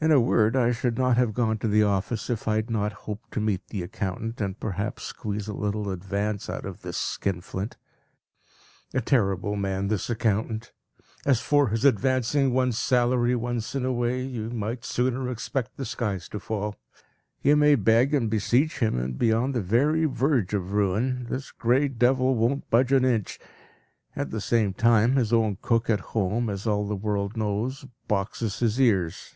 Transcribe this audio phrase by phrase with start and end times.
[0.00, 2.92] In a word, I should not have gone to the office if I had not
[3.08, 7.78] hoped to meet the accountant, and perhaps squeeze a little advance out of this skinflint.
[8.92, 10.72] A terrible man, this accountant!
[11.24, 15.86] As for his advancing one's salary once in a way you might sooner expect the
[15.86, 16.76] skies to fall.
[17.40, 21.50] You may beg and beseech him, and be on the very verge of ruin this
[21.50, 23.40] grey devil won't budge an inch.
[24.14, 28.58] At the same time, his own cook at home, as all the world knows, boxes
[28.58, 29.32] his ears.